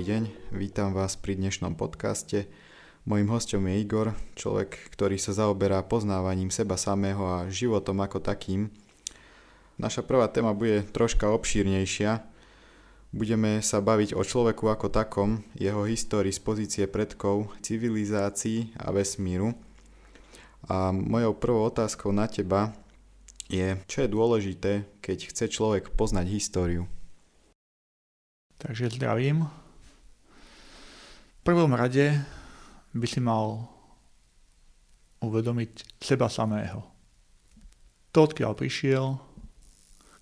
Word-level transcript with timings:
Dobrý 0.00 0.16
deň, 0.16 0.56
vítam 0.56 0.96
vás 0.96 1.12
pri 1.12 1.36
dnešnom 1.36 1.76
podcaste. 1.76 2.48
Mojím 3.04 3.36
hostom 3.36 3.68
je 3.68 3.84
Igor, 3.84 4.16
človek, 4.32 4.88
ktorý 4.96 5.20
sa 5.20 5.36
zaoberá 5.36 5.84
poznávaním 5.84 6.48
seba 6.48 6.80
samého 6.80 7.20
a 7.28 7.52
životom 7.52 8.00
ako 8.00 8.16
takým. 8.24 8.72
Naša 9.76 10.00
prvá 10.00 10.24
téma 10.32 10.56
bude 10.56 10.88
troška 10.88 11.28
obšírnejšia. 11.28 12.24
Budeme 13.12 13.60
sa 13.60 13.84
baviť 13.84 14.16
o 14.16 14.24
človeku 14.24 14.72
ako 14.72 14.88
takom, 14.88 15.44
jeho 15.52 15.84
histórii 15.84 16.32
z 16.32 16.40
pozície 16.48 16.84
predkov, 16.88 17.52
civilizácií 17.60 18.72
a 18.80 18.96
vesmíru. 18.96 19.52
A 20.64 20.96
mojou 20.96 21.36
prvou 21.36 21.68
otázkou 21.68 22.08
na 22.08 22.24
teba 22.24 22.72
je, 23.52 23.76
čo 23.84 24.08
je 24.08 24.08
dôležité, 24.08 24.72
keď 25.04 25.28
chce 25.28 25.44
človek 25.52 25.92
poznať 25.92 26.24
históriu. 26.32 26.88
Takže 28.64 28.96
zdravím. 28.96 29.59
Prvom 31.40 31.72
rade 31.72 32.20
by 32.92 33.06
si 33.08 33.20
mal 33.22 33.64
uvedomiť 35.24 36.00
seba 36.00 36.28
samého. 36.28 36.84
To, 38.12 38.18
odkiaľ 38.26 38.52
prišiel, 38.56 39.16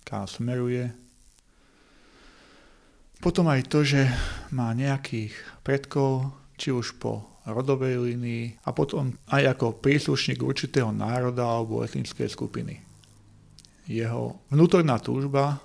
kam 0.07 0.29
smeruje. 0.29 0.93
Potom 3.19 3.51
aj 3.51 3.67
to, 3.67 3.83
že 3.83 4.07
má 4.55 4.71
nejakých 4.71 5.35
predkov, 5.65 6.31
či 6.55 6.71
už 6.71 6.95
po 6.99 7.27
rodovej 7.43 7.99
línii 7.99 8.63
a 8.63 8.69
potom 8.71 9.15
aj 9.31 9.57
ako 9.57 9.79
príslušník 9.83 10.39
určitého 10.39 10.91
národa 10.93 11.43
alebo 11.43 11.83
etnickej 11.83 12.29
skupiny. 12.31 12.79
Jeho 13.89 14.37
vnútorná 14.53 15.01
túžba 15.01 15.57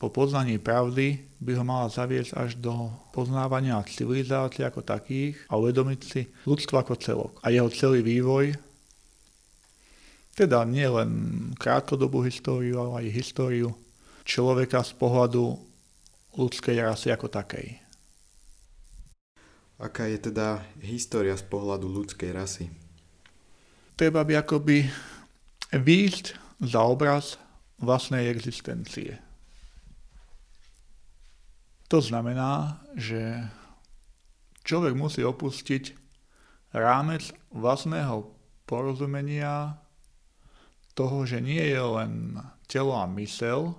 po 0.00 0.08
poznaní 0.08 0.56
pravdy 0.56 1.20
by 1.44 1.60
ho 1.60 1.64
mala 1.64 1.92
zaviesť 1.92 2.32
až 2.32 2.56
do 2.56 2.88
poznávania 3.12 3.84
civilizácie 3.84 4.64
ako 4.64 4.80
takých 4.80 5.36
a 5.52 5.60
uvedomiť 5.60 6.00
si 6.00 6.24
ľudstvo 6.48 6.80
ako 6.80 6.96
celok 6.96 7.32
a 7.44 7.52
jeho 7.52 7.68
celý 7.68 8.00
vývoj, 8.00 8.56
teda 10.32 10.64
nie 10.64 10.88
len 10.88 11.10
krátkodobú 11.60 12.24
históriu, 12.24 12.80
ale 12.80 13.04
aj 13.04 13.12
históriu 13.12 13.76
človeka 14.24 14.80
z 14.80 14.96
pohľadu 14.96 15.60
ľudskej 16.32 16.80
rasy 16.80 17.12
ako 17.12 17.28
takej. 17.28 17.76
Aká 19.76 20.08
je 20.08 20.32
teda 20.32 20.64
história 20.80 21.36
z 21.36 21.44
pohľadu 21.44 21.88
ľudskej 21.92 22.30
rasy? 22.32 22.72
Treba 24.00 24.24
by 24.24 24.40
akoby 24.40 24.88
výjsť 25.76 26.40
za 26.64 26.80
obraz 26.88 27.36
vlastnej 27.76 28.32
existencie. 28.32 29.29
To 31.90 31.98
znamená, 31.98 32.78
že 32.94 33.50
človek 34.62 34.94
musí 34.94 35.26
opustiť 35.26 35.98
rámec 36.70 37.34
vlastného 37.50 38.30
porozumenia 38.62 39.74
toho, 40.94 41.26
že 41.26 41.42
nie 41.42 41.58
je 41.58 41.82
len 41.82 42.38
telo 42.70 42.94
a 42.94 43.10
mysel. 43.18 43.74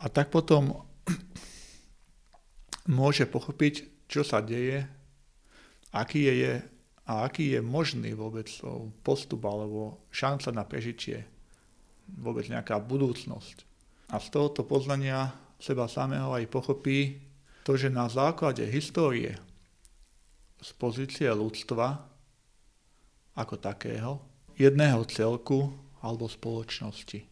A 0.00 0.08
tak 0.08 0.32
potom 0.32 0.88
môže 2.88 3.28
pochopiť, 3.28 4.08
čo 4.08 4.24
sa 4.24 4.40
deje, 4.40 4.88
aký 5.92 6.32
je 6.32 6.64
a 7.08 7.28
aký 7.28 7.56
je 7.56 7.60
možný 7.60 8.16
vôbec 8.16 8.48
postup 9.04 9.44
alebo 9.44 10.00
šanca 10.08 10.48
na 10.48 10.64
prežitie, 10.64 11.28
vôbec 12.08 12.48
nejaká 12.48 12.80
budúcnosť. 12.80 13.68
A 14.08 14.16
z 14.16 14.32
tohoto 14.32 14.64
poznania 14.64 15.47
seba 15.58 15.90
samého 15.90 16.30
aj 16.32 16.46
pochopí 16.48 17.18
to, 17.66 17.76
že 17.76 17.92
na 17.92 18.08
základe 18.08 18.64
histórie 18.64 19.36
z 20.58 20.70
pozície 20.78 21.28
ľudstva 21.28 22.00
ako 23.38 23.54
takého, 23.60 24.18
jedného 24.58 25.06
celku 25.06 25.70
alebo 26.02 26.26
spoločnosti. 26.26 27.26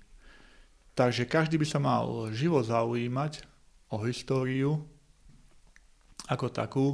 Takže 0.95 1.27
každý 1.27 1.59
by 1.59 1.67
sa 1.67 1.81
mal 1.83 2.31
živo 2.31 2.63
zaujímať 2.63 3.43
o 3.91 3.97
históriu 4.07 4.83
ako 6.27 6.47
takú 6.51 6.87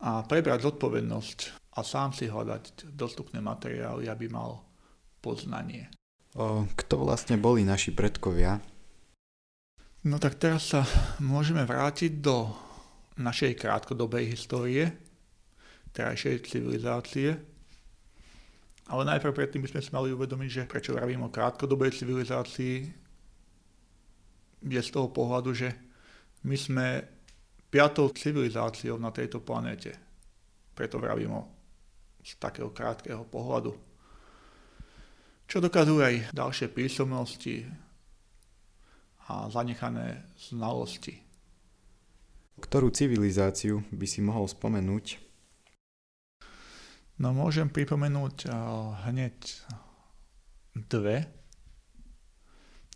a 0.00 0.24
prebrať 0.24 0.68
zodpovednosť 0.68 1.38
a 1.76 1.80
sám 1.84 2.16
si 2.16 2.28
hľadať 2.28 2.92
dostupné 2.96 3.38
materiály, 3.44 4.08
aby 4.08 4.26
mal 4.32 4.64
poznanie. 5.20 5.92
Kto 6.74 6.94
vlastne 7.04 7.36
boli 7.36 7.66
naši 7.66 7.92
predkovia? 7.92 8.62
No 10.00 10.16
tak 10.16 10.40
teraz 10.40 10.72
sa 10.72 10.80
môžeme 11.20 11.60
vrátiť 11.68 12.24
do 12.24 12.48
našej 13.20 13.52
krátkodobej 13.52 14.32
histórie, 14.32 14.96
terajšej 15.92 16.40
civilizácie. 16.48 17.36
Ale 18.88 19.02
najprv 19.04 19.36
predtým 19.36 19.60
by 19.60 19.68
sme 19.68 19.84
si 19.84 19.90
mali 19.92 20.08
uvedomiť, 20.08 20.48
že 20.48 20.64
prečo 20.64 20.96
vravím 20.96 21.28
o 21.28 21.32
krátkodobej 21.32 21.92
civilizácii, 22.00 22.76
je 24.60 24.80
z 24.80 24.90
toho 24.92 25.12
pohľadu, 25.12 25.52
že 25.52 25.68
my 26.48 26.56
sme 26.56 26.86
piatou 27.68 28.08
civilizáciou 28.08 28.96
na 28.96 29.12
tejto 29.12 29.44
planéte. 29.44 29.92
Preto 30.72 30.96
vravím 30.96 31.36
o 31.36 31.42
z 32.24 32.36
takého 32.36 32.72
krátkeho 32.72 33.24
pohľadu. 33.28 33.72
Čo 35.44 35.60
dokazujú 35.60 36.00
aj 36.00 36.32
ďalšie 36.32 36.68
písomnosti, 36.72 37.64
a 39.30 39.46
zanechané 39.46 40.26
znalosti. 40.34 41.22
Ktorú 42.58 42.90
civilizáciu 42.90 43.86
by 43.94 44.06
si 44.10 44.18
mohol 44.18 44.50
spomenúť? 44.50 45.22
No 47.22 47.30
môžem 47.30 47.70
pripomenúť 47.70 48.50
hneď 49.06 49.36
dve, 50.74 51.30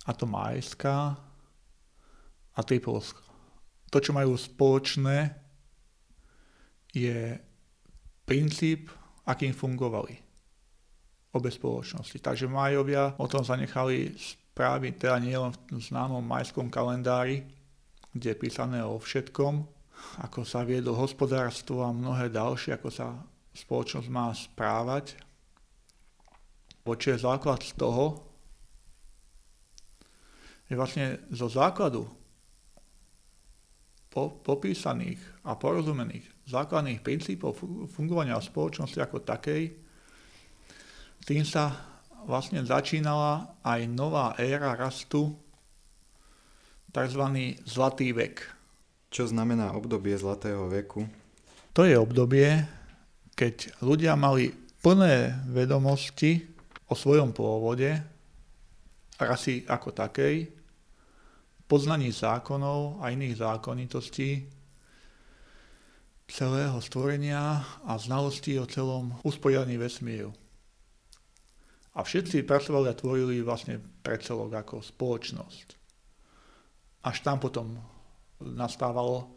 a 0.04 0.10
to 0.12 0.26
Majská 0.26 1.16
a 2.52 2.60
Tripolska. 2.60 3.24
To, 3.88 4.02
čo 4.02 4.12
majú 4.12 4.34
spoločné, 4.36 5.32
je 6.92 7.40
princíp, 8.28 8.92
akým 9.24 9.56
fungovali 9.56 10.20
obe 11.34 11.50
spoločnosti. 11.50 12.20
Takže 12.20 12.46
Majovia 12.46 13.16
o 13.16 13.26
tom 13.26 13.42
zanechali 13.42 14.12
práve 14.54 14.94
teda 14.94 15.18
nie 15.18 15.34
len 15.34 15.50
v 15.50 15.82
známom 15.82 16.22
majskom 16.22 16.70
kalendári, 16.70 17.42
kde 18.14 18.32
je 18.32 18.40
písané 18.40 18.80
o 18.86 18.96
všetkom, 19.02 19.66
ako 20.22 20.46
sa 20.46 20.62
viedlo 20.62 20.94
hospodárstvo 20.94 21.82
a 21.82 21.90
mnohé 21.90 22.30
ďalšie, 22.30 22.78
ako 22.78 22.88
sa 22.88 23.18
spoločnosť 23.54 24.08
má 24.08 24.30
správať. 24.30 25.18
Čo 26.86 27.08
je 27.10 27.18
základ 27.18 27.60
z 27.66 27.74
toho, 27.74 28.22
že 30.70 30.78
vlastne 30.78 31.06
zo 31.34 31.50
základu 31.50 32.06
po, 34.12 34.30
popísaných 34.46 35.18
a 35.42 35.58
porozumených 35.58 36.46
základných 36.46 37.00
princípov 37.02 37.56
fungovania 37.90 38.38
spoločnosti 38.38 39.00
ako 39.00 39.26
takej, 39.26 39.62
tým 41.24 41.42
sa 41.42 41.93
vlastne 42.24 42.64
začínala 42.64 43.60
aj 43.64 43.80
nová 43.88 44.36
éra 44.40 44.76
rastu, 44.76 45.32
tzv. 46.94 47.24
zlatý 47.66 48.14
vek. 48.14 48.44
Čo 49.10 49.30
znamená 49.30 49.74
obdobie 49.74 50.14
zlatého 50.14 50.66
veku? 50.70 51.06
To 51.74 51.82
je 51.82 51.98
obdobie, 51.98 52.66
keď 53.34 53.82
ľudia 53.82 54.14
mali 54.14 54.54
plné 54.78 55.46
vedomosti 55.50 56.38
o 56.86 56.94
svojom 56.94 57.34
pôvode, 57.34 57.90
rasy 59.18 59.66
ako 59.66 59.90
takej, 59.90 60.50
poznaní 61.66 62.14
zákonov 62.14 63.02
a 63.02 63.10
iných 63.10 63.42
zákonitostí, 63.42 64.30
celého 66.30 66.78
stvorenia 66.80 67.62
a 67.84 67.92
znalostí 68.00 68.56
o 68.58 68.66
celom 68.66 69.14
usporiadaní 69.22 69.76
vesmíru. 69.76 70.32
A 71.94 72.02
všetci 72.02 72.42
pracovali 72.42 72.90
a 72.90 72.98
tvorili 72.98 73.38
vlastne 73.46 73.78
predselok 73.78 74.50
ako 74.66 74.82
spoločnosť. 74.82 75.68
Až 77.06 77.16
tam 77.22 77.38
potom 77.38 77.78
nastávalo 78.42 79.30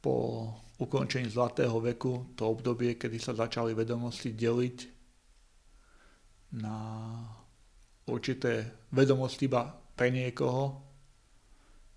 po 0.00 0.48
ukončení 0.80 1.28
zlatého 1.28 1.76
veku 1.80 2.32
to 2.32 2.48
obdobie, 2.48 2.96
kedy 2.96 3.20
sa 3.20 3.36
začali 3.36 3.76
vedomosti 3.76 4.32
deliť 4.32 4.78
na 6.56 6.76
určité 8.08 8.86
vedomosti 8.94 9.50
iba 9.50 9.66
pre 9.68 10.08
niekoho, 10.14 10.80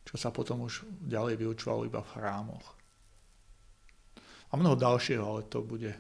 čo 0.04 0.16
sa 0.18 0.34
potom 0.34 0.66
už 0.66 0.84
ďalej 1.06 1.38
vyučovalo 1.38 1.86
iba 1.86 2.02
v 2.02 2.12
chrámoch. 2.18 2.68
A 4.50 4.58
mnoho 4.58 4.74
ďalšieho, 4.74 5.22
ale 5.22 5.46
to 5.46 5.62
bude 5.62 5.94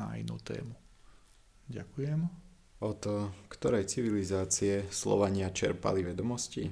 na 0.00 0.16
inú 0.16 0.40
tému. 0.40 0.72
Ďakujem. 1.68 2.47
Od 2.78 3.02
ktorej 3.50 3.90
civilizácie 3.90 4.86
Slovania 4.94 5.50
čerpali 5.50 6.06
vedomosti? 6.06 6.70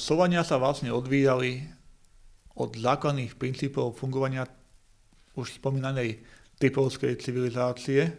Slovania 0.00 0.40
sa 0.40 0.56
vlastne 0.56 0.88
odvíjali 0.88 1.60
od 2.56 2.72
základných 2.72 3.36
princípov 3.36 4.00
fungovania 4.00 4.48
už 5.36 5.60
spomínanej 5.60 6.24
typovskej 6.56 7.20
civilizácie, 7.20 8.16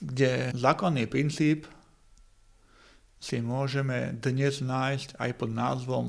kde 0.00 0.56
základný 0.56 1.04
princíp 1.04 1.68
si 3.20 3.44
môžeme 3.44 4.16
dnes 4.16 4.64
nájsť 4.64 5.20
aj 5.20 5.30
pod 5.36 5.50
názvom 5.52 6.06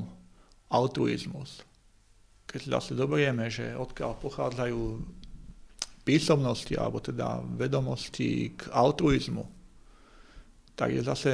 altruizmus. 0.72 1.66
Keď 2.48 2.80
zase 2.80 2.96
doberieme, 2.96 3.50
že 3.50 3.76
odkiaľ 3.76 4.16
pochádzajú 4.22 4.82
písomnosti 6.04 6.74
alebo 6.76 6.98
teda 7.00 7.44
vedomosti 7.56 8.56
k 8.56 8.72
altruizmu, 8.72 9.44
tak 10.74 10.96
je 10.96 11.02
zase 11.04 11.32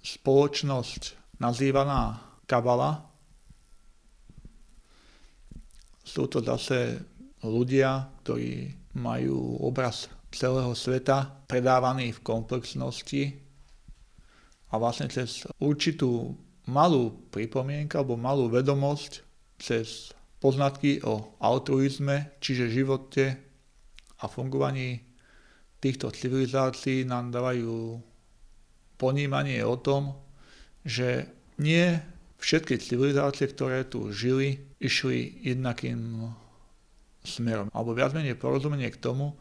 spoločnosť 0.00 1.36
nazývaná 1.42 2.22
kabala. 2.48 3.04
Sú 6.06 6.30
to 6.30 6.40
zase 6.40 7.02
ľudia, 7.44 8.08
ktorí 8.24 8.72
majú 8.96 9.60
obraz 9.60 10.08
celého 10.32 10.72
sveta 10.72 11.44
predávaný 11.44 12.16
v 12.16 12.24
komplexnosti 12.24 13.22
a 14.72 14.74
vlastne 14.80 15.08
cez 15.12 15.44
určitú 15.60 16.34
malú 16.66 17.30
pripomienku 17.30 17.94
alebo 17.96 18.18
malú 18.18 18.50
vedomosť 18.50 19.22
cez 19.60 20.10
poznatky 20.42 21.00
o 21.06 21.36
altruizme, 21.40 22.36
čiže 22.42 22.74
živote 22.74 23.45
a 24.20 24.24
fungovaní 24.28 25.02
týchto 25.80 26.08
civilizácií 26.10 27.04
nám 27.04 27.30
dávajú 27.30 28.00
ponímanie 28.96 29.60
o 29.60 29.76
tom, 29.76 30.16
že 30.82 31.28
nie 31.60 32.00
všetky 32.40 32.80
civilizácie, 32.80 33.48
ktoré 33.48 33.84
tu 33.84 34.12
žili, 34.12 34.60
išli 34.80 35.44
jednakým 35.44 36.32
smerom. 37.24 37.68
Alebo 37.72 37.96
viac 37.96 38.16
menej 38.16 38.38
porozumenie 38.38 38.88
k 38.92 39.02
tomu, 39.02 39.36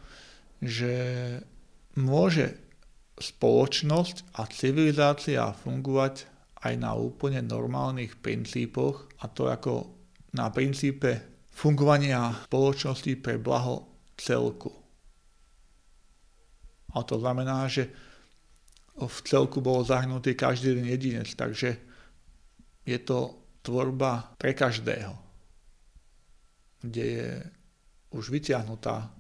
že 0.59 0.91
môže 1.95 2.57
spoločnosť 3.15 4.35
a 4.35 4.43
civilizácia 4.51 5.55
fungovať 5.55 6.27
aj 6.67 6.73
na 6.81 6.91
úplne 6.97 7.39
normálnych 7.45 8.19
princípoch 8.19 9.07
a 9.23 9.31
to 9.31 9.47
ako 9.47 9.87
na 10.35 10.51
princípe 10.51 11.23
fungovania 11.55 12.35
spoločnosti 12.51 13.15
pre 13.23 13.39
blaho 13.39 13.94
celku. 14.17 14.71
A 16.95 17.03
to 17.03 17.19
znamená, 17.19 17.67
že 17.67 17.91
v 18.95 19.17
celku 19.27 19.59
bol 19.59 19.83
zahrnutý 19.83 20.39
každý 20.39 20.71
jeden 20.71 20.87
jedinec, 20.87 21.27
takže 21.35 21.75
je 22.87 22.99
to 23.03 23.35
tvorba 23.59 24.31
pre 24.39 24.55
každého, 24.55 25.11
kde 26.79 27.03
je 27.03 27.29
už 28.15 28.31
vyťahnutá 28.31 29.11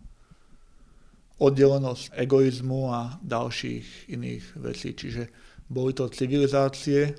oddelenosť 1.35 2.15
egoizmu 2.15 2.87
a 2.95 3.19
ďalších 3.19 4.07
iných 4.15 4.45
vecí. 4.63 4.95
Čiže 4.95 5.23
boli 5.67 5.91
to 5.91 6.07
civilizácie, 6.07 7.11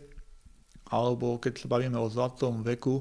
alebo 0.88 1.36
keď 1.36 1.52
sa 1.60 1.68
bavíme 1.68 2.00
o 2.00 2.08
zlatom 2.08 2.64
veku, 2.64 2.96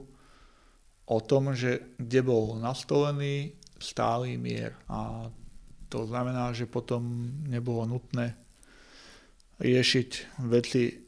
o 1.06 1.18
tom, 1.22 1.54
že 1.56 1.96
kde 2.02 2.20
bol 2.26 2.60
nastolený 2.60 3.56
stály 3.86 4.42
mier. 4.42 4.74
A 4.90 5.30
to 5.86 6.10
znamená, 6.10 6.50
že 6.58 6.66
potom 6.66 7.30
nebolo 7.46 7.86
nutné 7.86 8.34
riešiť 9.62 10.42
veci 10.50 11.06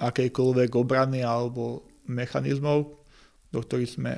akejkoľvek 0.00 0.70
obrany 0.72 1.20
alebo 1.20 1.84
mechanizmov, 2.08 3.04
do 3.52 3.60
ktorých 3.60 3.92
sme 3.92 4.14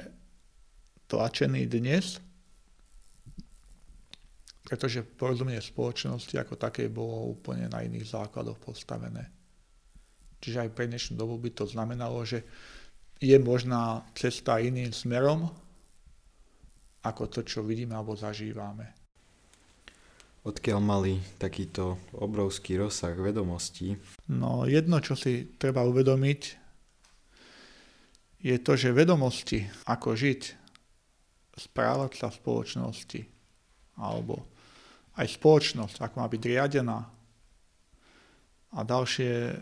tlačení 1.10 1.66
dnes, 1.66 2.22
pretože 4.62 5.02
porozumenie 5.02 5.58
spoločnosti 5.58 6.30
ako 6.38 6.54
také 6.54 6.86
bolo 6.86 7.34
úplne 7.34 7.66
na 7.66 7.82
iných 7.82 8.06
základoch 8.06 8.62
postavené. 8.62 9.26
Čiže 10.40 10.68
aj 10.68 10.70
pre 10.72 10.86
dnešnú 10.86 11.18
dobu 11.18 11.36
by 11.42 11.50
to 11.52 11.66
znamenalo, 11.66 12.22
že 12.22 12.46
je 13.20 13.36
možná 13.36 14.06
cesta 14.16 14.62
iným 14.62 14.94
smerom, 14.94 15.50
ako 17.04 17.22
to, 17.32 17.40
čo 17.44 17.64
vidíme 17.64 17.96
alebo 17.96 18.16
zažívame. 18.16 18.92
Odkiaľ 20.40 20.80
mali 20.80 21.20
takýto 21.36 22.00
obrovský 22.16 22.80
rozsah 22.80 23.12
vedomostí? 23.12 24.00
No 24.32 24.64
jedno, 24.64 24.96
čo 25.04 25.12
si 25.12 25.52
treba 25.60 25.84
uvedomiť, 25.84 26.40
je 28.40 28.56
to, 28.56 28.72
že 28.72 28.96
vedomosti, 28.96 29.68
ako 29.84 30.16
žiť, 30.16 30.42
správať 31.60 32.24
sa 32.24 32.32
v 32.32 32.38
spoločnosti, 32.40 33.20
alebo 34.00 34.40
aj 35.20 35.28
spoločnosť, 35.28 36.00
ako 36.00 36.14
má 36.24 36.26
byť 36.32 36.42
riadená 36.48 36.98
a 38.70 38.78
ďalšie 38.80 39.60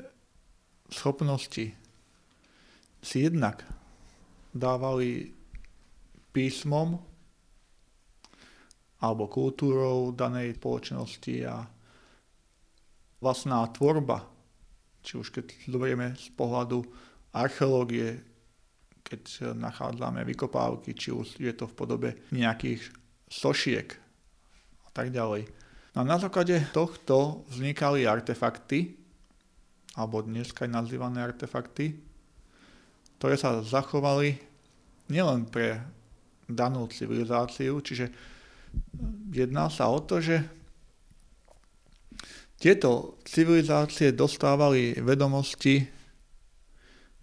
schopnosti 0.95 1.75
si 3.03 3.17
jednak 3.19 3.67
dávali 4.55 5.35
písmom 6.31 7.08
alebo 8.99 9.31
kultúrou 9.31 10.11
danej 10.11 10.59
spoločnosti 10.59 11.35
a 11.47 11.63
vlastná 13.23 13.63
tvorba, 13.71 14.27
či 15.03 15.19
už 15.19 15.31
keď 15.31 15.47
zoberieme 15.71 16.15
z 16.19 16.35
pohľadu 16.35 16.83
archeológie, 17.35 18.19
keď 19.07 19.55
nachádzame 19.55 20.27
vykopávky, 20.27 20.93
či 20.99 21.15
už 21.15 21.39
je 21.39 21.53
to 21.55 21.71
v 21.71 21.77
podobe 21.79 22.11
nejakých 22.35 22.83
sošiek 23.31 23.89
a 24.85 24.91
tak 24.91 25.15
ďalej. 25.15 25.47
No 25.95 26.05
a 26.05 26.05
na 26.05 26.19
základe 26.21 26.59
tohto 26.75 27.47
vznikali 27.49 28.05
artefakty, 28.05 28.99
alebo 29.97 30.23
dneska 30.23 30.67
aj 30.67 30.75
nazývané 30.75 31.25
artefakty, 31.25 31.97
ktoré 33.19 33.35
sa 33.35 33.63
zachovali 33.65 34.39
nielen 35.11 35.49
pre 35.51 35.83
danú 36.47 36.87
civilizáciu, 36.87 37.83
čiže 37.83 38.13
jedná 39.33 39.71
sa 39.71 39.89
o 39.89 40.01
to, 40.03 40.21
že 40.21 40.43
tieto 42.59 43.23
civilizácie 43.23 44.11
dostávali 44.11 44.99
vedomosti, 44.99 45.87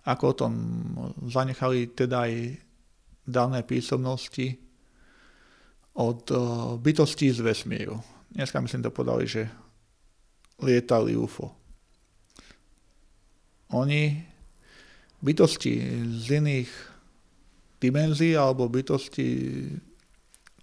ako 0.07 0.23
o 0.23 0.37
tom 0.37 0.53
zanechali 1.27 1.91
teda 1.91 2.29
aj 2.29 2.33
dané 3.25 3.65
písomnosti 3.65 4.55
od 5.99 6.21
eh, 6.31 6.39
bytostí 6.79 7.31
z 7.31 7.39
vesmíru. 7.41 7.99
Dneska 8.31 8.61
myslím 8.61 8.83
to 8.83 8.91
podali, 8.91 9.27
že 9.27 9.47
lietali 10.63 11.15
UFO. 11.15 11.51
Oni 13.75 14.23
bytosti 15.19 15.73
z 16.21 16.27
iných 16.39 16.71
dimenzií 17.81 18.37
alebo 18.37 18.71
bytosti 18.71 19.27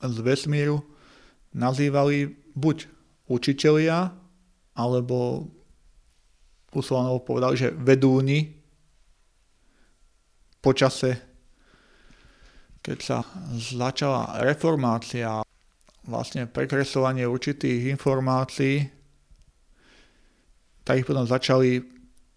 z 0.02 0.18
vesmíru 0.20 0.82
nazývali 1.54 2.34
buď 2.58 2.90
učitelia, 3.30 4.10
alebo 4.74 5.46
Uslanov 6.72 7.28
povedali, 7.28 7.54
že 7.56 7.68
vedúni 7.70 8.48
počase, 10.64 11.20
keď 12.80 12.98
sa 12.98 13.18
začala 13.52 14.40
reformácia, 14.42 15.44
vlastne 16.02 16.50
prekresovanie 16.50 17.28
určitých 17.28 17.94
informácií, 17.94 18.90
tak 20.82 20.98
ich 20.98 21.06
potom 21.06 21.22
začali 21.22 21.78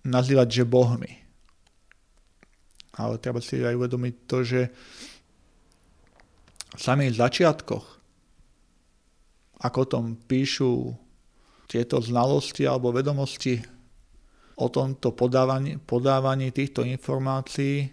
nazývať, 0.06 0.48
že 0.62 0.70
bohmi. 0.70 1.14
Ale 2.96 3.18
treba 3.18 3.42
si 3.42 3.60
aj 3.60 3.74
uvedomiť 3.74 4.14
to, 4.30 4.38
že 4.46 4.62
samých 6.78 7.14
začiatkoch, 7.18 7.86
ako 9.64 9.80
tom 9.88 10.06
píšu 10.20 10.94
tieto 11.66 11.98
znalosti 12.04 12.68
alebo 12.68 12.94
vedomosti 12.94 13.58
o 14.56 14.68
tomto 14.70 15.12
podávaní, 15.12 15.82
podávaní 15.82 16.52
týchto 16.52 16.86
informácií, 16.86 17.92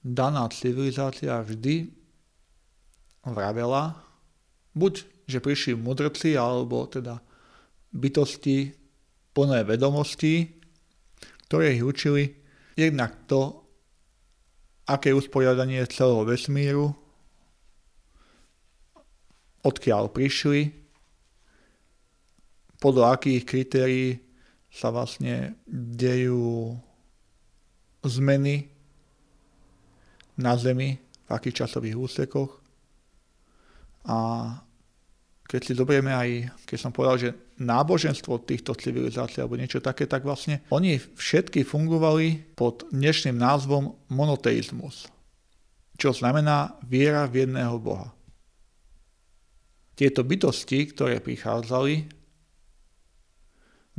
daná 0.00 0.48
civilizácia 0.48 1.40
vždy 1.40 1.92
vravela, 3.24 4.00
buď, 4.72 5.04
že 5.28 5.38
prišli 5.44 5.76
mudrci, 5.76 6.34
alebo 6.36 6.88
teda 6.88 7.20
bytosti 7.92 8.72
plné 9.36 9.64
vedomostí, 9.64 10.60
ktoré 11.46 11.76
ich 11.76 11.84
učili 11.84 12.34
jednak 12.74 13.14
to, 13.28 13.59
aké 14.90 15.14
usporiadanie 15.14 15.86
celého 15.86 16.26
vesmíru, 16.26 16.90
odkiaľ 19.62 20.10
prišli, 20.10 20.74
podľa 22.80 23.14
akých 23.14 23.42
kritérií 23.44 24.08
sa 24.72 24.88
vlastne 24.88 25.54
dejú 25.70 26.74
zmeny 28.02 28.72
na 30.40 30.56
Zemi, 30.56 30.96
v 30.96 31.28
akých 31.28 31.66
časových 31.66 32.00
úsekoch. 32.00 32.50
A 34.08 34.16
keď 35.44 35.60
si 35.60 35.72
zoberieme 35.76 36.10
aj, 36.10 36.28
keď 36.64 36.78
som 36.80 36.94
povedal, 36.94 37.16
že 37.20 37.30
náboženstvo 37.60 38.40
týchto 38.42 38.72
civilizácií 38.72 39.44
alebo 39.44 39.60
niečo 39.60 39.84
také, 39.84 40.08
tak 40.08 40.24
vlastne 40.24 40.64
oni 40.72 40.96
všetky 40.96 41.62
fungovali 41.62 42.56
pod 42.56 42.88
dnešným 42.88 43.36
názvom 43.36 44.00
monoteizmus, 44.08 45.12
čo 46.00 46.16
znamená 46.16 46.80
viera 46.88 47.28
v 47.28 47.44
jedného 47.44 47.76
Boha. 47.76 48.08
Tieto 49.92 50.24
bytosti, 50.24 50.88
ktoré 50.96 51.20
prichádzali, 51.20 52.08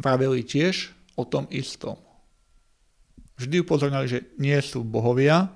vraveli 0.01 0.41
tiež 0.41 0.89
o 1.13 1.24
tom 1.30 1.46
istom. 1.53 2.01
Vždy 3.38 3.62
upozorňali, 3.62 4.08
že 4.10 4.20
nie 4.41 4.58
sú 4.65 4.82
bohovia, 4.82 5.53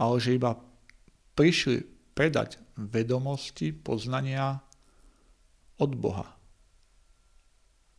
ale 0.00 0.16
že 0.16 0.36
iba 0.36 0.56
prišli 1.36 1.84
predať 2.16 2.56
vedomosti, 2.76 3.72
poznania 3.72 4.65
od 5.80 5.92
Boha. 5.96 6.26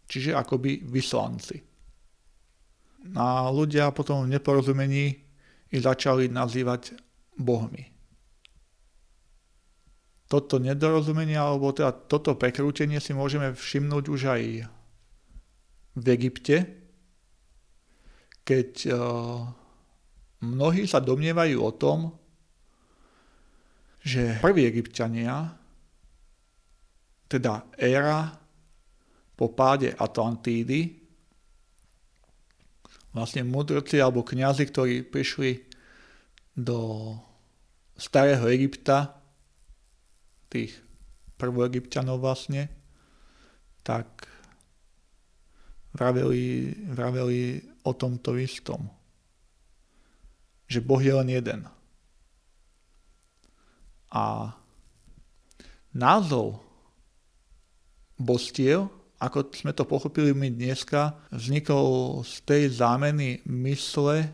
Čiže 0.08 0.34
akoby 0.34 0.88
vyslanci. 0.88 1.60
A 3.16 3.48
ľudia 3.54 3.92
potom 3.92 4.26
v 4.26 4.34
neporozumení 4.36 5.06
ich 5.68 5.82
začali 5.84 6.32
nazývať 6.32 6.96
bohmi. 7.38 7.92
Toto 10.28 10.60
nedorozumenie, 10.60 11.40
alebo 11.40 11.72
teda 11.72 11.96
toto 11.96 12.36
prekrútenie 12.36 13.00
si 13.00 13.16
môžeme 13.16 13.56
všimnúť 13.56 14.06
už 14.12 14.22
aj 14.28 14.44
v 15.98 16.06
Egypte, 16.12 16.68
keď 18.44 18.72
uh, 18.92 19.44
mnohí 20.44 20.84
sa 20.88 21.00
domnievajú 21.00 21.58
o 21.64 21.72
tom, 21.76 22.16
že 24.04 24.40
prví 24.40 24.64
egyptiania, 24.64 25.57
teda 27.28 27.68
éra 27.76 28.40
po 29.38 29.52
páde 29.54 29.94
Atlantídy, 29.94 30.98
vlastne 33.14 33.46
mudrci 33.46 34.02
alebo 34.02 34.26
kňazi, 34.26 34.64
ktorí 34.68 34.96
prišli 35.06 35.68
do 36.58 37.14
starého 37.94 38.50
Egypta, 38.50 39.14
tých 40.48 40.74
prvoegyptianov 41.38 42.24
vlastne, 42.24 42.72
tak 43.84 44.26
vraveli, 45.94 46.74
vraveli 46.94 47.62
o 47.84 47.92
tomto 47.94 48.38
istom. 48.38 48.90
Že 50.68 50.80
Boh 50.84 51.02
je 51.02 51.14
len 51.14 51.30
jeden. 51.32 51.62
A 54.12 54.56
názov 55.96 56.67
bostiev, 58.28 58.92
ako 59.24 59.48
sme 59.56 59.72
to 59.72 59.88
pochopili 59.88 60.36
my 60.36 60.52
dneska, 60.52 61.16
vznikol 61.32 62.20
z 62.28 62.44
tej 62.44 62.64
zámeny 62.76 63.40
mysle, 63.48 64.28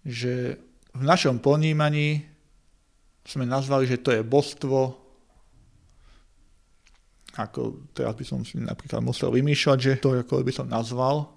že 0.00 0.56
v 0.96 1.02
našom 1.04 1.38
ponímaní 1.38 2.24
sme 3.22 3.44
nazvali, 3.44 3.84
že 3.84 4.00
to 4.00 4.10
je 4.16 4.24
božstvo, 4.24 4.96
ako 7.38 7.86
teraz 7.94 8.18
by 8.18 8.24
som 8.26 8.40
si 8.42 8.58
napríklad 8.58 8.98
musel 9.04 9.30
vymýšľať, 9.30 9.78
že 9.78 10.00
to 10.02 10.18
ako 10.18 10.42
by 10.42 10.50
som 10.50 10.66
nazval, 10.66 11.30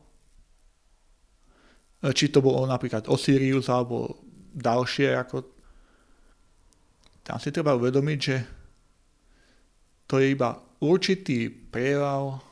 či 2.12 2.34
to 2.34 2.42
bolo 2.42 2.66
napríklad 2.66 3.06
Osirius 3.08 3.70
alebo 3.70 4.18
ďalšie 4.58 5.14
ako 5.14 5.54
tam 7.24 7.40
si 7.40 7.56
treba 7.56 7.72
uvedomiť, 7.80 8.20
že 8.20 8.36
to 10.04 10.20
je 10.20 10.36
iba 10.36 10.52
určitý 10.84 11.48
prejav 11.48 12.44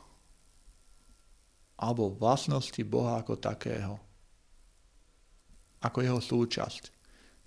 alebo 1.75 2.15
vlastnosti 2.15 2.79
Boha 2.87 3.19
ako 3.19 3.35
takého. 3.35 3.99
Ako 5.81 5.99
jeho 5.99 6.21
súčasť. 6.21 6.93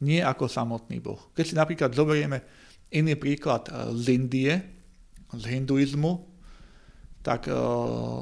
Nie 0.02 0.26
ako 0.26 0.50
samotný 0.50 0.98
Boh. 1.00 1.30
Keď 1.32 1.44
si 1.46 1.54
napríklad 1.54 1.94
zoberieme 1.94 2.42
iný 2.92 3.16
príklad 3.16 3.70
eh, 3.70 3.94
z 3.96 4.04
Indie, 4.12 4.52
z 5.32 5.44
hinduizmu, 5.48 6.12
tak 7.22 7.48
eh, 7.48 7.54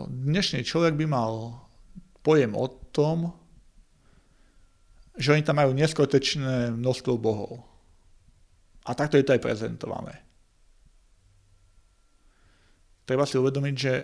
dnešný 0.06 0.62
človek 0.62 0.94
by 1.00 1.06
mal 1.08 1.64
pojem 2.22 2.54
o 2.54 2.68
tom, 2.92 3.32
že 5.16 5.32
oni 5.32 5.44
tam 5.44 5.60
majú 5.60 5.76
neskutečné 5.76 6.72
množstvo 6.72 7.20
bohov. 7.20 7.60
A 8.88 8.96
takto 8.96 9.20
je 9.20 9.24
to 9.26 9.36
aj 9.36 9.44
prezentované. 9.44 10.31
Treba 13.02 13.26
si 13.26 13.38
uvedomiť, 13.38 13.74
že 13.74 13.94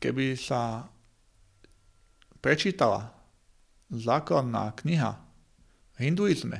keby 0.00 0.36
sa 0.36 0.84
prečítala 2.40 3.12
základná 3.92 4.72
kniha 4.76 5.12
v 5.94 5.96
hinduizme, 6.00 6.58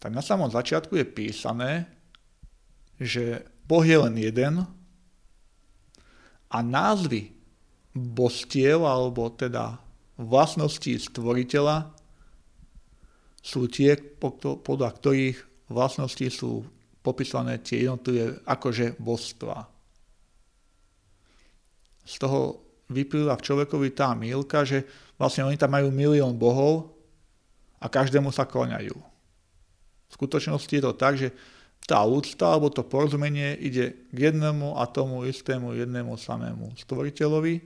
tak 0.00 0.16
na 0.16 0.24
samom 0.24 0.48
začiatku 0.48 0.96
je 0.96 1.06
písané, 1.06 1.72
že 2.96 3.44
Boh 3.68 3.84
je 3.84 3.96
len 4.00 4.16
jeden 4.16 4.64
a 6.50 6.58
názvy 6.64 7.30
bostiev, 7.92 8.88
alebo 8.88 9.28
teda 9.28 9.76
vlastností 10.16 10.96
stvoriteľa 10.96 11.92
sú 13.40 13.68
tie, 13.72 13.96
podľa 14.60 14.90
ktorých 15.00 15.68
vlastnosti 15.72 16.26
sú 16.28 16.64
popísané 17.00 17.60
tie 17.60 17.88
jednotlivé 17.88 18.40
akože 18.44 19.00
božstva. 19.00 19.68
Z 22.04 22.14
toho 22.20 22.60
vyplýva 22.90 23.38
v 23.38 23.44
človekovi 23.46 23.88
tá 23.94 24.12
mílka, 24.12 24.66
že 24.66 24.84
vlastne 25.16 25.46
oni 25.46 25.56
tam 25.56 25.72
majú 25.72 25.88
milión 25.94 26.34
bohov 26.34 26.92
a 27.78 27.86
každému 27.86 28.34
sa 28.34 28.44
kloňajú. 28.44 28.96
V 30.10 30.12
skutočnosti 30.18 30.74
je 30.74 30.82
to 30.82 30.92
tak, 30.98 31.14
že 31.16 31.30
tá 31.86 32.02
úcta 32.04 32.50
alebo 32.50 32.68
to 32.68 32.84
porozumenie 32.84 33.56
ide 33.56 34.10
k 34.10 34.18
jednému 34.30 34.76
a 34.76 34.84
tomu 34.90 35.24
istému 35.24 35.72
jednému 35.78 36.18
samému 36.18 36.76
stvoriteľovi 36.76 37.62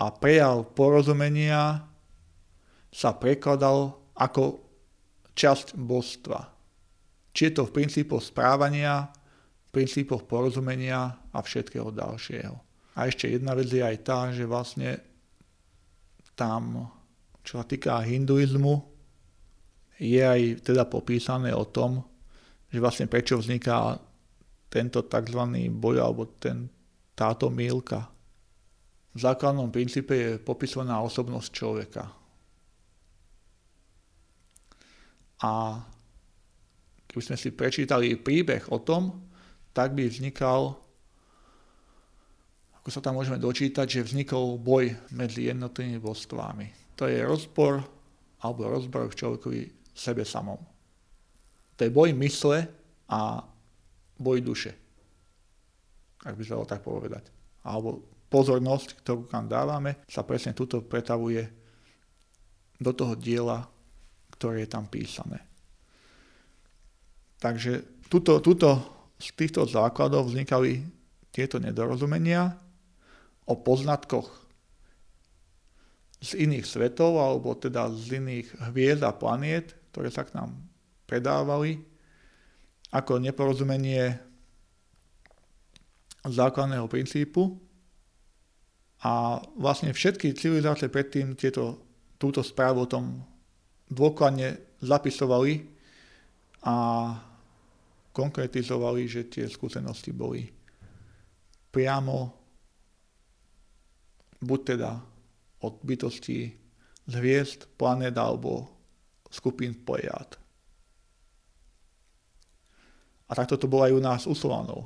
a 0.00 0.10
prejav 0.10 0.74
porozumenia 0.74 1.86
sa 2.94 3.10
prekladal 3.14 3.98
ako 4.14 4.62
časť 5.34 5.74
božstva. 5.74 6.53
Či 7.34 7.50
je 7.50 7.52
to 7.58 7.66
v 7.66 7.74
princípoch 7.82 8.22
správania, 8.22 9.10
v 9.66 9.70
princípoch 9.74 10.24
porozumenia 10.24 11.18
a 11.34 11.38
všetkého 11.42 11.90
ďalšieho. 11.90 12.54
A 12.94 13.10
ešte 13.10 13.26
jedna 13.26 13.58
vec 13.58 13.66
je 13.66 13.82
aj 13.82 13.96
tá, 14.06 14.30
že 14.30 14.46
vlastne 14.46 15.02
tam, 16.38 16.88
čo 17.42 17.58
sa 17.58 17.66
týka 17.66 17.98
hinduizmu, 18.06 18.86
je 19.98 20.22
aj 20.22 20.62
teda 20.62 20.86
popísané 20.86 21.50
o 21.50 21.66
tom, 21.66 22.06
že 22.70 22.78
vlastne 22.78 23.10
prečo 23.10 23.38
vzniká 23.38 23.98
tento 24.70 25.06
tzv. 25.06 25.40
boj 25.70 25.96
alebo 26.02 26.26
ten, 26.38 26.70
táto 27.14 27.50
mílka. 27.50 28.10
V 29.14 29.18
základnom 29.22 29.70
princípe 29.70 30.14
je 30.14 30.30
popisovaná 30.42 30.98
osobnosť 30.98 31.48
človeka 31.54 32.24
A 35.44 35.76
keby 37.14 37.22
sme 37.30 37.38
si 37.38 37.54
prečítali 37.54 38.18
príbeh 38.18 38.74
o 38.74 38.82
tom, 38.82 39.22
tak 39.70 39.94
by 39.94 40.10
vznikal, 40.10 40.74
ako 42.82 42.88
sa 42.90 42.98
tam 42.98 43.14
môžeme 43.14 43.38
dočítať, 43.38 43.86
že 43.86 44.02
vznikol 44.02 44.58
boj 44.58 44.98
medzi 45.14 45.46
jednotlivými 45.46 46.02
božstvami. 46.02 46.98
To 46.98 47.06
je 47.06 47.22
rozpor 47.22 47.86
alebo 48.42 48.66
rozbor 48.66 49.06
v 49.06 49.18
človekovi 49.18 49.62
sebe 49.94 50.26
samom. 50.26 50.58
To 51.78 51.86
je 51.86 51.94
boj 51.94 52.10
mysle 52.18 52.66
a 53.06 53.46
boj 54.18 54.42
duše. 54.42 54.74
Ak 56.26 56.34
by 56.34 56.42
sa 56.42 56.58
dalo 56.58 56.66
tak 56.66 56.82
povedať. 56.82 57.30
Alebo 57.62 58.02
pozornosť, 58.26 59.06
ktorú 59.06 59.30
tam 59.30 59.46
dávame, 59.46 60.02
sa 60.10 60.26
presne 60.26 60.50
tuto 60.50 60.82
pretavuje 60.82 61.46
do 62.82 62.90
toho 62.90 63.14
diela 63.14 63.70
ktoré 64.34 64.66
je 64.66 64.70
tam 64.74 64.90
písané. 64.90 65.53
Takže 67.44 67.84
tuto, 68.08 68.40
tuto, 68.40 68.80
z 69.20 69.36
týchto 69.36 69.68
základov 69.68 70.32
vznikali 70.32 70.80
tieto 71.28 71.60
nedorozumenia 71.60 72.56
o 73.44 73.54
poznatkoch 73.60 74.32
z 76.24 76.40
iných 76.40 76.64
svetov, 76.64 77.20
alebo 77.20 77.52
teda 77.52 77.92
z 77.92 78.16
iných 78.16 78.48
hviezd 78.72 79.04
a 79.04 79.12
planiet, 79.12 79.76
ktoré 79.92 80.08
sa 80.08 80.24
k 80.24 80.40
nám 80.40 80.56
predávali, 81.04 81.84
ako 82.88 83.20
neporozumenie 83.20 84.16
základného 86.24 86.88
princípu. 86.88 87.60
A 89.04 89.36
vlastne 89.60 89.92
všetky 89.92 90.32
civilizácie 90.32 90.88
predtým 90.88 91.36
tieto, 91.36 91.76
túto 92.16 92.40
správu 92.40 92.88
o 92.88 92.90
tom 92.90 93.20
dôkladne 93.92 94.80
zapisovali 94.80 95.68
a 96.64 96.76
konkretizovali, 98.14 99.10
že 99.10 99.26
tie 99.26 99.50
skúsenosti 99.50 100.14
boli 100.14 100.46
priamo 101.74 102.30
buď 104.38 104.60
teda 104.62 104.92
od 105.66 105.74
bytosti 105.82 106.38
z 107.04 107.12
hviezd, 107.18 107.66
planét 107.74 108.14
alebo 108.14 108.70
skupín 109.32 109.74
Plejad. 109.82 110.38
A 113.26 113.32
takto 113.34 113.58
to 113.58 113.66
bolo 113.66 113.88
aj 113.88 113.96
u 113.96 114.00
nás 114.04 114.22
u. 114.30 114.78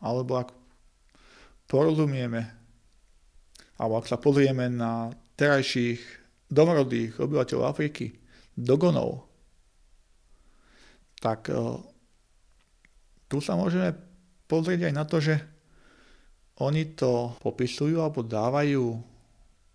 Alebo 0.00 0.40
ak 0.40 0.56
porozumieme, 1.68 2.48
alebo 3.76 4.00
ak 4.00 4.08
sa 4.08 4.16
pozrieme 4.16 4.72
na 4.72 5.12
terajších 5.36 6.00
domorodých 6.48 7.20
obyvateľov 7.20 7.68
Afriky, 7.68 8.14
dogonov, 8.56 9.28
tak 11.20 11.52
uh, 11.52 11.76
tu 13.30 13.38
sa 13.38 13.54
môžeme 13.54 13.94
pozrieť 14.50 14.90
aj 14.90 14.94
na 14.98 15.04
to, 15.06 15.22
že 15.22 15.38
oni 16.58 16.98
to 16.98 17.38
popisujú 17.38 18.02
alebo 18.02 18.26
dávajú 18.26 18.98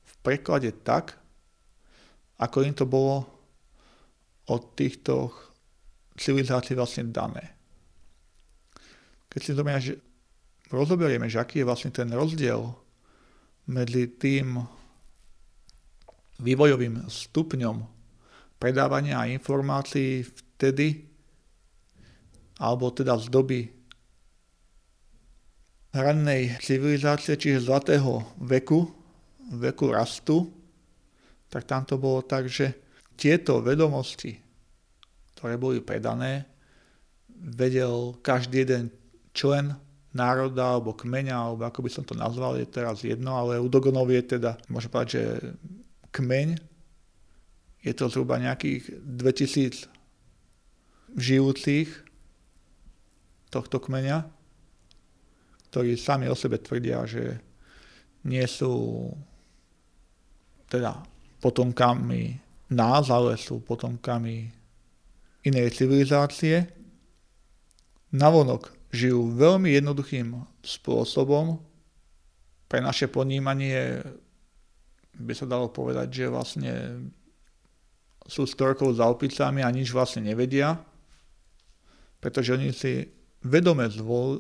v 0.04 0.14
preklade 0.20 0.76
tak, 0.84 1.16
ako 2.36 2.58
im 2.68 2.76
to 2.76 2.84
bolo 2.84 3.24
od 4.52 4.76
týchto 4.76 5.32
civilizácií 6.20 6.76
vlastne 6.76 7.08
dané. 7.10 7.56
Keď 9.32 9.40
si 9.42 9.52
znamená, 9.56 9.80
že 9.80 9.98
rozoberieme, 10.70 11.32
že 11.32 11.40
aký 11.40 11.64
je 11.64 11.68
vlastne 11.68 11.96
ten 11.96 12.12
rozdiel 12.12 12.76
medzi 13.72 14.12
tým 14.20 14.60
vývojovým 16.44 17.08
stupňom 17.08 17.78
predávania 18.60 19.32
informácií 19.32 20.22
vtedy, 20.22 21.15
alebo 22.60 22.92
teda 22.92 23.20
z 23.20 23.28
doby 23.28 23.60
rannej 25.96 26.60
civilizácie, 26.60 27.40
čiže 27.40 27.72
zlatého 27.72 28.36
veku, 28.44 28.92
veku 29.56 29.96
rastu, 29.96 30.52
tak 31.48 31.64
tam 31.64 31.88
to 31.88 31.96
bolo 31.96 32.20
tak, 32.20 32.52
že 32.52 32.76
tieto 33.16 33.64
vedomosti, 33.64 34.36
ktoré 35.36 35.56
boli 35.56 35.80
predané, 35.80 36.44
vedel 37.32 38.20
každý 38.20 38.68
jeden 38.68 38.92
člen 39.32 39.76
národa 40.16 40.76
alebo 40.76 40.96
kmeňa, 40.96 41.36
alebo 41.36 41.64
ako 41.68 41.80
by 41.84 41.90
som 41.92 42.04
to 42.08 42.16
nazval, 42.16 42.56
je 42.56 42.68
teraz 42.68 43.04
jedno, 43.04 43.36
ale 43.36 43.60
u 43.60 43.68
Dogonov 43.68 44.08
je 44.12 44.40
teda, 44.40 44.60
môžem 44.72 44.92
povedať, 44.92 45.10
že 45.12 45.24
kmeň, 46.12 46.60
je 47.84 47.94
to 47.94 48.08
zhruba 48.12 48.40
nejakých 48.40 49.00
2000 49.04 49.88
žijúcich 51.16 52.05
tohto 53.56 53.80
kmeňa, 53.80 54.28
ktorí 55.72 55.96
sami 55.96 56.28
o 56.28 56.36
sebe 56.36 56.60
tvrdia, 56.60 57.08
že 57.08 57.40
nie 58.28 58.44
sú 58.44 59.08
teda 60.68 61.00
potomkami 61.40 62.36
nás, 62.76 63.08
ale 63.08 63.40
sú 63.40 63.64
potomkami 63.64 64.52
inej 65.48 65.68
civilizácie. 65.78 66.68
Navonok 68.12 68.76
žijú 68.92 69.32
veľmi 69.32 69.72
jednoduchým 69.78 70.36
spôsobom. 70.66 71.62
Pre 72.66 72.80
naše 72.82 73.06
ponímanie 73.08 74.02
by 75.16 75.34
sa 75.38 75.46
dalo 75.46 75.70
povedať, 75.70 76.26
že 76.26 76.26
vlastne 76.34 76.74
sú 78.26 78.50
storkou 78.50 78.90
za 78.90 79.06
opicami 79.06 79.62
a 79.62 79.70
nič 79.70 79.94
vlastne 79.94 80.26
nevedia, 80.26 80.82
pretože 82.18 82.58
oni 82.58 82.74
si 82.74 83.06
vedome 83.46 83.86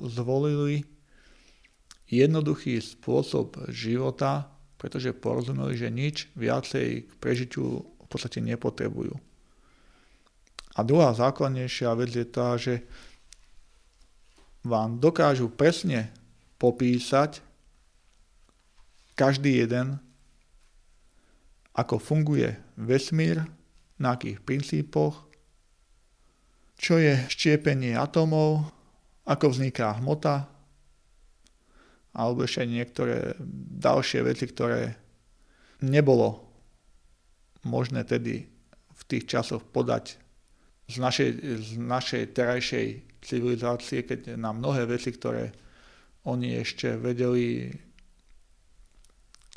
zvolili 0.09 0.81
jednoduchý 2.09 2.81
spôsob 2.81 3.69
života, 3.69 4.49
pretože 4.81 5.15
porozumeli, 5.15 5.77
že 5.77 5.93
nič 5.93 6.29
viacej 6.33 7.07
k 7.07 7.11
prežitiu 7.21 7.85
v 7.85 8.07
podstate 8.09 8.41
nepotrebujú. 8.41 9.13
A 10.75 10.83
druhá 10.83 11.15
základnejšia 11.15 11.95
vec 11.95 12.11
je 12.11 12.25
tá, 12.27 12.59
že 12.59 12.83
vám 14.65 14.99
dokážu 14.99 15.47
presne 15.47 16.11
popísať 16.59 17.39
každý 19.15 19.63
jeden, 19.63 20.01
ako 21.71 22.01
funguje 22.01 22.59
vesmír, 22.75 23.45
na 23.95 24.19
akých 24.19 24.43
princípoch, 24.43 25.23
čo 26.75 26.99
je 26.99 27.15
štiepenie 27.31 27.95
atomov, 27.95 28.67
ako 29.25 29.51
vzniká 29.51 29.97
hmota, 29.97 30.45
alebo 32.15 32.47
ešte 32.47 32.63
niektoré 32.69 33.35
ďalšie 33.81 34.23
veci, 34.23 34.45
ktoré 34.47 34.95
nebolo 35.83 36.47
možné 37.67 38.07
tedy 38.07 38.47
v 38.95 39.01
tých 39.09 39.27
časoch 39.27 39.65
podať 39.67 40.15
z 40.85 41.01
našej, 41.01 41.29
z 41.59 41.69
našej 41.81 42.23
terajšej 42.31 42.88
civilizácie, 43.25 44.05
keď 44.05 44.38
na 44.38 44.53
mnohé 44.53 44.85
veci, 44.85 45.09
ktoré 45.11 45.49
oni 46.29 46.61
ešte 46.61 46.93
vedeli 46.95 47.73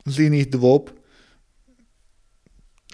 z 0.08 0.16
iných 0.32 0.48
dôb, 0.48 0.88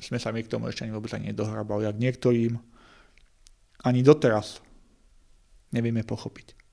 sme 0.02 0.18
sa 0.18 0.34
my 0.34 0.42
k 0.42 0.50
tomu 0.50 0.68
ešte 0.68 0.84
ani 0.84 0.92
vôbec 0.92 1.14
ani 1.14 1.30
nedohrabali, 1.30 1.86
ak 1.86 1.96
niektorým 1.96 2.58
ani 3.86 4.00
doteraz 4.02 4.60
nevieme 5.72 6.02
pochopiť. 6.04 6.63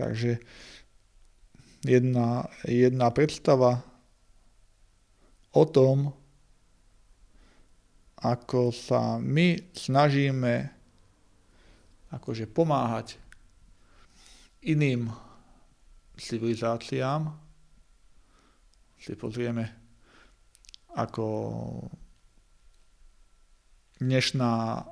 Takže 0.00 0.40
jedna, 1.84 2.48
jedna 2.64 3.12
predstava 3.12 3.84
o 5.52 5.64
tom, 5.68 6.08
ako 8.24 8.72
sa 8.72 9.20
my 9.20 9.60
snažíme 9.76 10.72
akože 12.16 12.48
pomáhať 12.48 13.20
iným 14.64 15.12
civilizáciám, 16.16 17.32
si 19.00 19.16
pozrieme, 19.16 19.72
ako 20.92 21.24
dnešná 24.00 24.84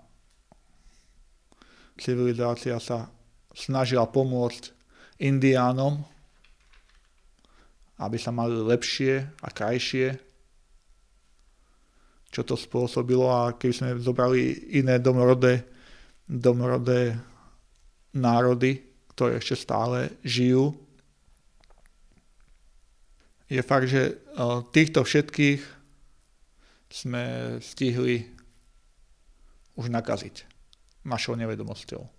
civilizácia 2.00 2.80
sa 2.80 3.12
snažila 3.52 4.08
pomôcť 4.08 4.77
indiánom, 5.18 5.98
aby 7.98 8.16
sa 8.18 8.30
mali 8.30 8.54
lepšie 8.54 9.26
a 9.42 9.48
krajšie 9.50 10.28
čo 12.28 12.44
to 12.44 12.54
spôsobilo 12.56 13.26
a 13.28 13.56
keby 13.56 13.74
sme 13.74 13.90
zobrali 14.04 14.76
iné 14.76 15.00
domorodé, 15.00 15.64
domorodé 16.28 17.16
národy, 18.12 18.84
ktoré 19.16 19.40
ešte 19.40 19.56
stále 19.56 20.12
žijú, 20.20 20.76
je 23.48 23.64
fakt, 23.64 23.88
že 23.88 24.12
e, 24.12 24.14
týchto 24.76 25.00
všetkých 25.00 25.60
sme 26.92 27.56
stihli 27.64 28.28
už 29.80 29.88
nakaziť 29.88 30.44
našou 31.08 31.32
nevedomosťou. 31.32 32.17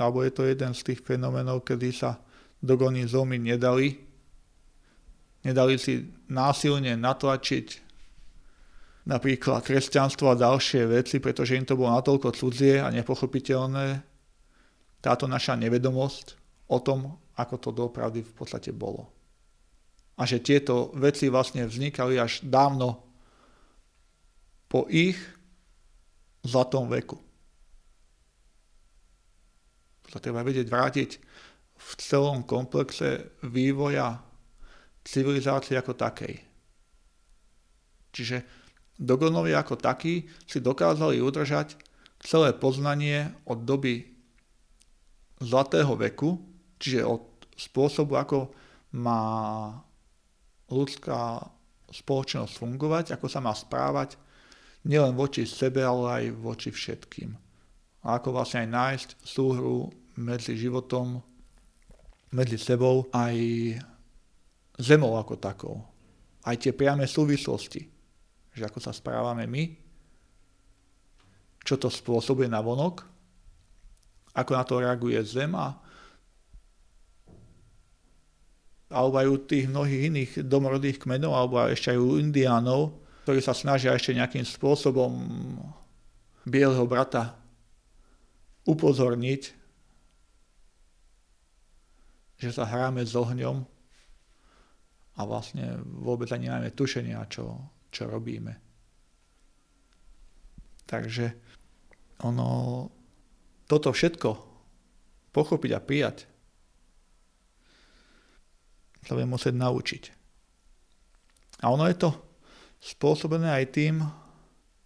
Alebo 0.00 0.24
je 0.24 0.32
to 0.32 0.42
jeden 0.48 0.72
z 0.72 0.80
tých 0.82 1.00
fenomenov, 1.04 1.62
kedy 1.62 1.92
sa 1.92 2.18
dogony 2.62 3.04
zomy 3.06 3.38
nedali, 3.38 3.98
nedali 5.42 5.74
si 5.78 6.06
násilne 6.30 6.94
natlačiť 6.94 7.66
napríklad 9.06 9.66
kresťanstvo 9.66 10.30
a 10.30 10.38
ďalšie 10.38 10.86
veci, 10.86 11.18
pretože 11.18 11.58
im 11.58 11.66
to 11.66 11.74
bolo 11.74 11.90
natoľko 11.98 12.30
cudzie 12.34 12.78
a 12.78 12.94
nepochopiteľné, 12.94 13.98
táto 15.02 15.26
naša 15.26 15.58
nevedomosť 15.58 16.38
o 16.70 16.78
tom, 16.78 17.18
ako 17.34 17.54
to 17.58 17.70
dopravdy 17.74 18.22
v 18.22 18.32
podstate 18.38 18.70
bolo. 18.70 19.10
A 20.14 20.22
že 20.22 20.38
tieto 20.38 20.94
veci 20.94 21.26
vlastne 21.26 21.66
vznikali 21.66 22.20
až 22.22 22.46
dávno 22.46 23.02
po 24.70 24.86
ich 24.86 25.18
zlatom 26.46 26.86
veku. 26.86 27.18
To 30.12 30.20
treba 30.20 30.44
vedieť 30.44 30.68
vrátiť 30.68 31.10
v 31.72 31.90
celom 31.98 32.44
komplexe 32.44 33.40
vývoja 33.48 34.20
civilizácie 35.02 35.74
ako 35.74 35.98
takej. 35.98 36.34
Čiže 38.12 38.36
Dogonovi 39.02 39.56
ako 39.56 39.80
takí 39.80 40.28
si 40.46 40.62
dokázali 40.62 41.18
udržať 41.18 41.74
celé 42.22 42.54
poznanie 42.54 43.34
od 43.48 43.66
doby 43.66 44.04
zlatého 45.42 45.98
veku, 45.98 46.38
čiže 46.78 47.02
od 47.02 47.24
spôsobu, 47.58 48.14
ako 48.14 48.38
má 48.94 49.24
ľudská 50.70 51.50
spoločnosť 51.90 52.52
fungovať, 52.62 53.04
ako 53.18 53.26
sa 53.26 53.42
má 53.42 53.50
správať, 53.56 54.14
nielen 54.86 55.18
voči 55.18 55.48
sebe, 55.48 55.82
ale 55.82 56.04
aj 56.06 56.24
voči 56.38 56.70
všetkým. 56.70 57.34
A 58.06 58.18
ako 58.22 58.38
vlastne 58.38 58.66
aj 58.66 58.70
nájsť 58.70 59.08
súhru 59.22 59.90
medzi 60.18 60.58
životom, 60.58 61.20
medzi 62.32 62.56
sebou 62.56 63.08
aj 63.12 63.36
zemou 64.80 65.16
ako 65.16 65.34
takou. 65.36 65.76
Aj 66.42 66.56
tie 66.58 66.74
priame 66.74 67.06
súvislosti, 67.06 67.82
že 68.52 68.62
ako 68.66 68.78
sa 68.82 68.92
správame 68.92 69.46
my, 69.46 69.64
čo 71.62 71.78
to 71.78 71.86
spôsobuje 71.86 72.50
na 72.50 72.58
vonok, 72.58 73.06
ako 74.34 74.50
na 74.56 74.64
to 74.64 74.80
reaguje 74.80 75.20
zem 75.22 75.52
a 75.54 75.78
alebo 78.92 79.16
aj 79.16 79.28
u 79.32 79.36
tých 79.40 79.72
mnohých 79.72 80.02
iných 80.12 80.32
domorodých 80.44 81.00
kmenov, 81.00 81.32
alebo 81.32 81.64
ešte 81.64 81.96
aj 81.96 81.98
u 81.98 82.20
indiánov, 82.20 83.00
ktorí 83.24 83.40
sa 83.40 83.56
snažia 83.56 83.96
ešte 83.96 84.12
nejakým 84.12 84.44
spôsobom 84.44 85.16
bieleho 86.44 86.84
brata 86.84 87.40
upozorniť, 88.68 89.61
že 92.42 92.50
sa 92.50 92.66
hráme 92.66 93.06
s 93.06 93.14
ohňom 93.14 93.62
a 95.14 95.20
vlastne 95.22 95.78
vôbec 95.86 96.26
ani 96.34 96.50
nemáme 96.50 96.74
tušenia, 96.74 97.22
čo, 97.30 97.70
čo 97.94 98.10
robíme. 98.10 98.58
Takže 100.90 101.30
ono, 102.26 102.90
toto 103.70 103.94
všetko 103.94 104.30
pochopiť 105.30 105.70
a 105.72 105.80
prijať 105.80 106.18
sa 109.02 109.18
bude 109.18 109.26
musieť 109.26 109.54
naučiť. 109.58 110.04
A 111.62 111.70
ono 111.70 111.86
je 111.90 111.96
to 111.98 112.10
spôsobené 112.82 113.50
aj 113.62 113.74
tým, 113.74 113.94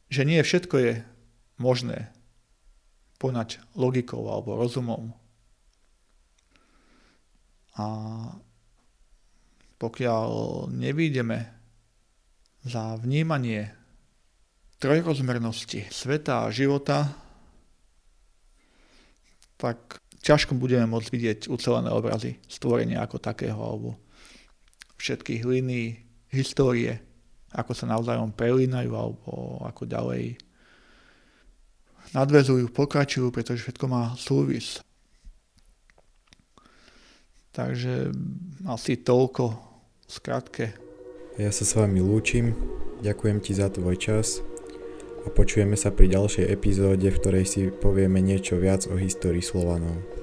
že 0.09 0.25
nie 0.25 0.40
všetko 0.40 0.77
je 0.81 0.92
možné 1.61 2.12
poňať 3.16 3.61
logikou 3.77 4.21
alebo 4.29 4.61
rozumom. 4.61 5.12
A 7.77 7.87
pokiaľ 9.77 10.29
nevídeme 10.73 11.53
za 12.65 12.97
vnímanie 12.97 13.71
trojrozmernosti 14.81 15.89
sveta 15.93 16.49
a 16.49 16.53
života, 16.53 17.12
tak 19.57 20.01
ťažko 20.21 20.57
budeme 20.57 20.85
môcť 20.89 21.09
vidieť 21.09 21.41
ucelené 21.49 21.89
obrazy 21.93 22.41
stvorenia 22.49 23.05
ako 23.05 23.17
takého 23.23 23.57
alebo 23.57 23.97
všetkých 24.97 25.43
línií 25.45 26.03
histórie, 26.33 27.01
ako 27.53 27.73
sa 27.73 27.89
navzájom 27.89 28.33
prelínajú 28.35 28.91
alebo 28.93 29.61
ako 29.65 29.87
ďalej 29.87 30.37
nadvezujú, 32.12 32.71
pokračujú, 32.71 33.29
pretože 33.33 33.65
všetko 33.67 33.85
má 33.89 34.12
súvis. 34.19 34.83
Takže 37.57 38.12
asi 38.69 39.01
toľko 39.01 39.57
skratke. 40.05 40.77
Ja 41.40 41.49
sa 41.49 41.64
s 41.64 41.73
vami 41.73 42.05
lúčim, 42.05 42.53
ďakujem 43.01 43.40
ti 43.40 43.57
za 43.57 43.73
tvoj 43.73 43.97
čas 43.97 44.45
a 45.25 45.33
počujeme 45.33 45.73
sa 45.73 45.88
pri 45.88 46.12
ďalšej 46.12 46.53
epizóde, 46.53 47.09
v 47.09 47.16
ktorej 47.16 47.45
si 47.49 47.61
povieme 47.73 48.21
niečo 48.21 48.61
viac 48.61 48.85
o 48.92 49.01
histórii 49.01 49.40
Slovanov. 49.40 50.15